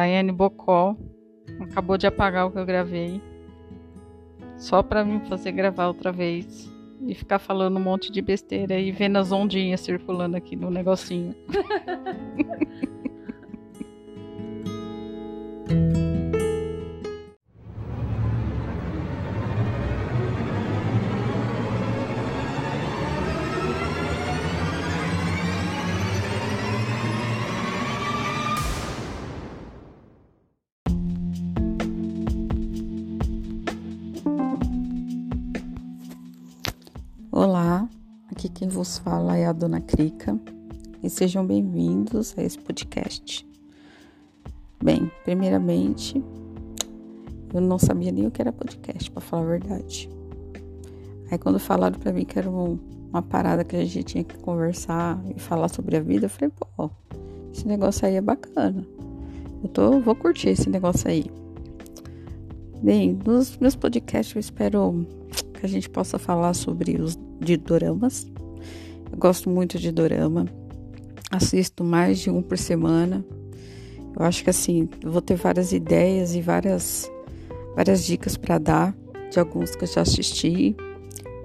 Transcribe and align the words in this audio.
Tayane 0.00 0.32
Bocó 0.32 0.96
acabou 1.60 1.98
de 1.98 2.06
apagar 2.06 2.46
o 2.46 2.50
que 2.50 2.58
eu 2.58 2.64
gravei. 2.64 3.20
Só 4.56 4.82
pra 4.82 5.04
mim 5.04 5.20
fazer 5.28 5.52
gravar 5.52 5.88
outra 5.88 6.10
vez. 6.10 6.72
E 7.06 7.14
ficar 7.14 7.38
falando 7.38 7.76
um 7.76 7.82
monte 7.82 8.10
de 8.10 8.22
besteira 8.22 8.78
e 8.78 8.90
vendo 8.90 9.18
as 9.18 9.30
ondinhas 9.30 9.82
circulando 9.82 10.38
aqui 10.38 10.56
no 10.56 10.70
negocinho. 10.70 11.34
Olá, 37.42 37.88
aqui 38.30 38.50
quem 38.50 38.68
vos 38.68 38.98
fala 38.98 39.34
é 39.34 39.46
a 39.46 39.52
Dona 39.54 39.80
Crica 39.80 40.38
e 41.02 41.08
sejam 41.08 41.46
bem-vindos 41.46 42.34
a 42.36 42.42
esse 42.42 42.58
podcast. 42.58 43.48
Bem, 44.84 45.10
primeiramente, 45.24 46.22
eu 47.54 47.62
não 47.62 47.78
sabia 47.78 48.12
nem 48.12 48.26
o 48.26 48.30
que 48.30 48.42
era 48.42 48.52
podcast, 48.52 49.10
para 49.10 49.22
falar 49.22 49.42
a 49.44 49.46
verdade. 49.46 50.10
Aí 51.30 51.38
quando 51.38 51.58
falaram 51.58 51.98
para 51.98 52.12
mim 52.12 52.26
que 52.26 52.38
era 52.38 52.50
um, 52.50 52.78
uma 53.08 53.22
parada 53.22 53.64
que 53.64 53.74
a 53.74 53.84
gente 53.86 54.02
tinha 54.02 54.22
que 54.22 54.36
conversar 54.40 55.18
e 55.34 55.40
falar 55.40 55.68
sobre 55.68 55.96
a 55.96 56.00
vida, 56.00 56.26
eu 56.26 56.30
falei, 56.30 56.50
pô, 56.50 56.90
esse 57.54 57.66
negócio 57.66 58.06
aí 58.06 58.16
é 58.16 58.20
bacana. 58.20 58.86
Eu 59.62 59.68
tô, 59.70 59.98
vou 59.98 60.14
curtir 60.14 60.50
esse 60.50 60.68
negócio 60.68 61.08
aí. 61.08 61.24
Bem, 62.82 63.18
nos 63.24 63.56
meus 63.56 63.74
podcasts 63.74 64.36
eu 64.36 64.40
espero 64.40 65.06
que 65.60 65.66
a 65.66 65.68
gente 65.68 65.88
possa 65.88 66.18
falar 66.18 66.54
sobre 66.54 67.00
os 67.00 67.18
de 67.38 67.56
doramas. 67.56 68.26
Eu 69.12 69.18
gosto 69.18 69.50
muito 69.50 69.78
de 69.78 69.92
dorama. 69.92 70.46
Assisto 71.30 71.84
mais 71.84 72.18
de 72.18 72.30
um 72.30 72.42
por 72.42 72.58
semana. 72.58 73.24
Eu 74.18 74.24
acho 74.24 74.42
que 74.42 74.50
assim, 74.50 74.88
vou 75.04 75.20
ter 75.20 75.36
várias 75.36 75.72
ideias 75.72 76.34
e 76.34 76.40
várias 76.40 77.10
várias 77.76 78.04
dicas 78.04 78.36
para 78.36 78.58
dar 78.58 78.96
de 79.30 79.38
alguns 79.38 79.76
que 79.76 79.84
eu 79.84 79.88
já 79.88 80.00
assisti 80.00 80.74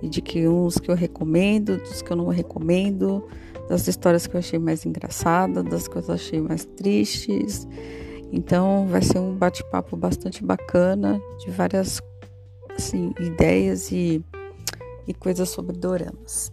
e 0.02 0.09
de 0.09 0.22
que 0.22 0.47
uns 0.47 0.79
que 0.79 0.89
eu 0.89 0.95
recomendo, 0.95 1.77
dos 1.77 2.02
que 2.02 2.11
eu 2.11 2.17
não 2.17 2.27
recomendo, 2.27 3.23
das 3.69 3.88
histórias 3.88 4.25
que 4.25 4.35
eu 4.35 4.39
achei 4.39 4.57
mais 4.57 4.85
engraçadas, 4.85 5.63
das 5.63 5.88
que 5.88 5.95
eu 5.95 6.03
achei 6.07 6.41
mais 6.41 6.66
tristes. 6.66 7.67
Então 8.31 8.88
vai 8.88 9.02
ser 9.02 9.19
um 9.19 9.35
bate-papo 9.35 9.95
bastante 9.95 10.44
bacana 10.44 11.22
de 11.39 11.52
várias 11.52 12.02
assim, 12.78 13.14
ideias 13.20 13.92
e, 13.92 14.23
e 15.08 15.14
coisas 15.14 15.50
sobre 15.50 15.78
doramas. 15.78 16.52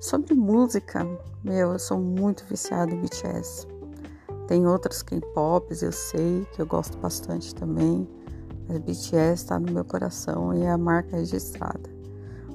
Sobre 0.00 0.34
música, 0.34 1.06
meu, 1.44 1.72
eu 1.72 1.78
sou 1.78 1.98
muito 2.00 2.44
viciada 2.46 2.92
em 2.92 3.00
BTS. 3.00 3.66
Tem 4.46 4.66
outras 4.66 5.02
K-pops, 5.02 5.82
eu 5.82 5.92
sei, 5.92 6.46
que 6.52 6.62
eu 6.62 6.66
gosto 6.66 6.96
bastante 6.98 7.54
também. 7.54 8.08
Mas 8.66 8.78
BTS 8.78 9.42
está 9.42 9.58
no 9.58 9.70
meu 9.72 9.84
coração 9.84 10.54
e 10.54 10.62
é 10.62 10.70
a 10.70 10.78
marca 10.78 11.16
registrada. 11.16 11.90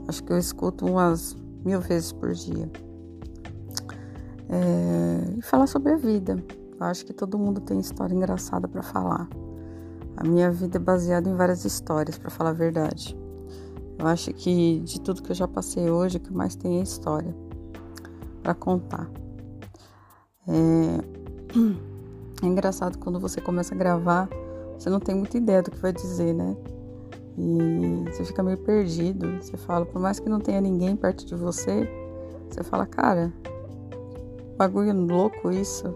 Acho 0.07 0.23
que 0.23 0.33
eu 0.33 0.37
escuto 0.37 0.85
umas 0.85 1.35
mil 1.63 1.79
vezes 1.79 2.11
por 2.11 2.33
dia. 2.33 2.69
É, 4.49 5.37
e 5.37 5.41
falar 5.41 5.67
sobre 5.67 5.93
a 5.93 5.97
vida. 5.97 6.43
Eu 6.79 6.85
acho 6.85 7.05
que 7.05 7.13
todo 7.13 7.37
mundo 7.37 7.61
tem 7.61 7.79
história 7.79 8.13
engraçada 8.13 8.67
para 8.67 8.83
falar. 8.83 9.29
A 10.17 10.23
minha 10.23 10.49
vida 10.51 10.77
é 10.77 10.79
baseada 10.79 11.29
em 11.29 11.35
várias 11.35 11.65
histórias, 11.65 12.17
para 12.17 12.29
falar 12.29 12.51
a 12.51 12.53
verdade. 12.53 13.17
Eu 13.97 14.07
acho 14.07 14.33
que 14.33 14.79
de 14.79 14.99
tudo 15.01 15.21
que 15.21 15.31
eu 15.31 15.35
já 15.35 15.47
passei 15.47 15.89
hoje, 15.89 16.17
o 16.17 16.19
que 16.19 16.33
mais 16.33 16.55
tem 16.55 16.79
é 16.79 16.83
história 16.83 17.35
para 18.43 18.53
contar. 18.53 19.09
É... 20.47 20.53
é 22.43 22.45
engraçado 22.45 22.97
quando 22.99 23.19
você 23.19 23.41
começa 23.41 23.73
a 23.73 23.77
gravar, 23.77 24.29
você 24.77 24.89
não 24.89 24.99
tem 24.99 25.15
muita 25.15 25.37
ideia 25.37 25.63
do 25.63 25.71
que 25.71 25.79
vai 25.79 25.91
dizer, 25.91 26.33
né? 26.33 26.55
E 27.37 28.05
você 28.11 28.23
fica 28.23 28.43
meio 28.43 28.57
perdido. 28.57 29.41
Você 29.41 29.57
fala, 29.57 29.85
por 29.85 29.99
mais 29.99 30.19
que 30.19 30.29
não 30.29 30.39
tenha 30.39 30.61
ninguém 30.61 30.95
perto 30.95 31.25
de 31.25 31.35
você, 31.35 31.89
você 32.49 32.63
fala, 32.63 32.85
cara, 32.85 33.33
bagulho 34.57 34.93
louco 34.93 35.51
isso. 35.51 35.93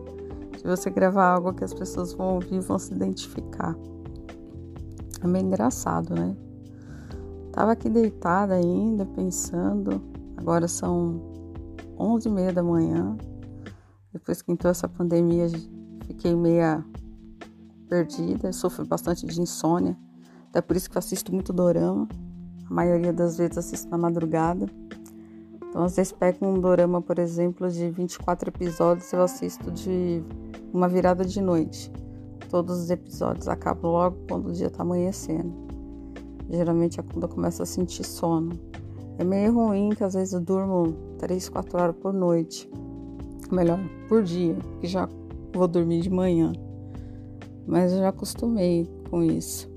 De 0.57 0.63
você 0.63 0.89
gravar 0.89 1.35
algo 1.35 1.53
que 1.53 1.63
as 1.63 1.73
pessoas 1.73 2.13
vão 2.13 2.35
ouvir 2.35 2.55
e 2.55 2.59
vão 2.59 2.77
se 2.77 2.93
identificar. 2.93 3.75
É 5.21 5.27
meio 5.27 5.45
engraçado, 5.45 6.13
né? 6.15 6.35
Tava 7.51 7.73
aqui 7.73 7.89
deitada 7.89 8.53
ainda, 8.55 9.05
pensando. 9.05 10.01
Agora 10.37 10.67
são 10.67 11.21
11 11.97 12.27
e 12.27 12.31
meia 12.31 12.53
da 12.53 12.63
manhã. 12.63 13.17
Depois 14.13 14.41
que 14.41 14.51
entrou 14.51 14.71
essa 14.71 14.87
pandemia, 14.87 15.47
fiquei 16.05 16.35
meia 16.35 16.83
perdida. 17.87 18.51
Sofro 18.53 18.85
bastante 18.85 19.25
de 19.25 19.41
insônia. 19.41 19.97
Até 20.49 20.61
por 20.61 20.75
isso 20.75 20.89
que 20.89 20.97
eu 20.97 20.99
assisto 20.99 21.33
muito 21.33 21.51
dorama. 21.51 22.07
A 22.69 22.73
maioria 22.73 23.11
das 23.11 23.37
vezes 23.37 23.57
assisto 23.57 23.89
na 23.89 23.97
madrugada. 23.97 24.67
Então, 25.69 25.83
às 25.83 25.95
vezes, 25.95 26.11
pego 26.11 26.47
um 26.47 26.59
dorama, 26.59 26.99
por 26.99 27.19
exemplo, 27.19 27.69
de 27.69 27.91
24 27.91 28.49
episódios, 28.49 29.13
eu 29.13 29.21
assisto 29.21 29.71
de 29.71 30.23
uma 30.73 30.87
virada 30.87 31.23
de 31.23 31.39
noite. 31.39 31.91
Todos 32.49 32.79
os 32.79 32.89
episódios 32.89 33.47
acabam 33.47 33.91
logo 33.91 34.17
quando 34.27 34.47
o 34.49 34.51
dia 34.51 34.69
tá 34.69 34.81
amanhecendo. 34.83 35.53
Geralmente 36.49 36.99
é 36.99 37.03
quando 37.03 37.23
eu 37.23 37.29
começo 37.29 37.61
a 37.61 37.65
sentir 37.65 38.03
sono. 38.03 38.51
É 39.19 39.23
meio 39.23 39.53
ruim 39.53 39.89
que 39.89 40.03
às 40.03 40.15
vezes 40.15 40.33
eu 40.33 40.41
durmo 40.41 40.93
3, 41.19 41.47
4 41.49 41.79
horas 41.79 41.95
por 41.95 42.11
noite. 42.11 42.69
Melhor, 43.51 43.79
por 44.07 44.23
dia, 44.23 44.55
que 44.81 44.87
já 44.87 45.07
vou 45.53 45.67
dormir 45.67 46.01
de 46.01 46.09
manhã. 46.09 46.53
Mas 47.67 47.91
eu 47.91 47.99
já 47.99 48.09
acostumei 48.09 48.89
com 49.09 49.23
isso. 49.23 49.69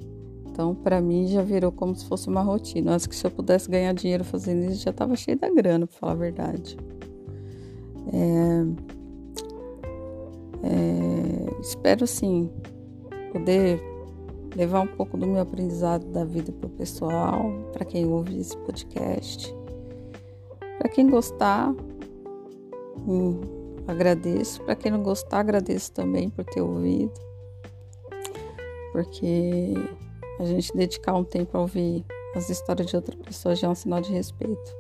Então, 0.46 0.74
para 0.74 1.00
mim, 1.00 1.26
já 1.26 1.42
virou 1.42 1.72
como 1.72 1.94
se 1.94 2.04
fosse 2.06 2.28
uma 2.28 2.42
rotina. 2.42 2.94
Acho 2.94 3.08
que 3.08 3.16
se 3.16 3.26
eu 3.26 3.30
pudesse 3.30 3.70
ganhar 3.70 3.92
dinheiro 3.94 4.22
fazendo 4.22 4.64
isso, 4.70 4.82
já 4.82 4.92
tava 4.92 5.16
cheio 5.16 5.38
da 5.38 5.50
grana, 5.50 5.86
pra 5.86 5.96
falar 5.98 6.12
a 6.12 6.16
verdade. 6.16 6.76
É, 8.12 8.64
é, 10.62 11.11
espero 11.62 12.06
sim 12.06 12.50
poder 13.32 13.80
levar 14.54 14.80
um 14.80 14.86
pouco 14.86 15.16
do 15.16 15.26
meu 15.26 15.40
aprendizado 15.40 16.04
da 16.06 16.24
vida 16.24 16.52
para 16.52 16.66
o 16.66 16.70
pessoal, 16.70 17.50
para 17.72 17.84
quem 17.84 18.06
ouve 18.06 18.38
esse 18.38 18.56
podcast. 18.58 19.54
Para 20.78 20.88
quem 20.90 21.08
gostar, 21.08 21.74
hum, 23.06 23.40
agradeço. 23.86 24.62
Para 24.62 24.74
quem 24.74 24.92
não 24.92 25.02
gostar, 25.02 25.38
agradeço 25.38 25.92
também 25.92 26.28
por 26.28 26.44
ter 26.44 26.60
ouvido. 26.60 27.12
Porque 28.92 29.74
a 30.38 30.44
gente 30.44 30.76
dedicar 30.76 31.14
um 31.14 31.24
tempo 31.24 31.56
a 31.56 31.60
ouvir 31.62 32.04
as 32.34 32.50
histórias 32.50 32.88
de 32.88 32.96
outra 32.96 33.16
pessoa 33.16 33.54
já 33.54 33.68
é 33.68 33.70
um 33.70 33.74
sinal 33.74 34.00
de 34.00 34.12
respeito. 34.12 34.76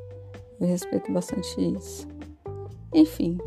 Eu 0.60 0.66
respeito 0.66 1.10
bastante 1.12 1.60
isso. 1.76 2.06
Enfim, 2.92 3.38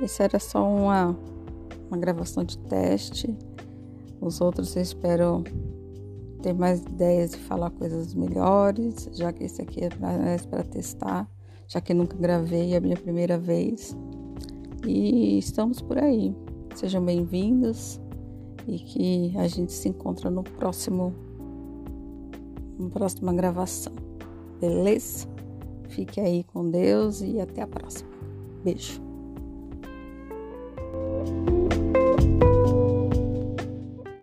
esse 0.00 0.22
era 0.22 0.38
só 0.38 0.66
uma 0.66 1.16
uma 1.88 1.96
gravação 1.96 2.44
de 2.44 2.58
teste. 2.58 3.36
Os 4.20 4.40
outros 4.40 4.74
eu 4.76 4.82
espero 4.82 5.44
ter 6.42 6.52
mais 6.52 6.80
ideias 6.80 7.34
e 7.34 7.38
falar 7.38 7.70
coisas 7.70 8.14
melhores, 8.14 9.08
já 9.12 9.32
que 9.32 9.44
esse 9.44 9.62
aqui 9.62 9.84
é 9.84 9.88
para 9.88 10.64
testar, 10.64 11.28
já 11.66 11.80
que 11.80 11.92
nunca 11.92 12.16
gravei, 12.16 12.74
é 12.74 12.76
a 12.76 12.80
minha 12.80 12.96
primeira 12.96 13.38
vez. 13.38 13.96
E 14.86 15.38
estamos 15.38 15.80
por 15.80 15.98
aí. 15.98 16.34
Sejam 16.74 17.04
bem-vindos 17.04 18.00
e 18.66 18.78
que 18.78 19.36
a 19.38 19.48
gente 19.48 19.72
se 19.72 19.88
encontra 19.88 20.30
no 20.30 20.42
próximo 20.42 21.14
na 22.78 22.90
próxima 22.90 23.32
gravação. 23.32 23.92
Beleza? 24.60 25.26
Fique 25.88 26.20
aí 26.20 26.44
com 26.44 26.70
Deus 26.70 27.22
e 27.22 27.40
até 27.40 27.62
a 27.62 27.66
próxima. 27.66 28.10
Beijo. 28.62 29.00